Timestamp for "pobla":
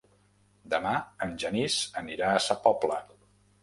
2.69-3.03